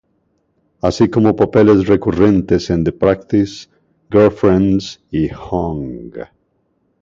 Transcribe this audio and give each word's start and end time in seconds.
Así 0.81 1.05
como 1.11 1.35
papeles 1.35 1.85
recurrentes 1.85 2.71
en 2.71 2.83
"The 2.83 2.91
Practice", 2.91 3.69
"Girlfriends" 4.09 4.99
y 5.11 5.29
"Hung". 5.31 6.09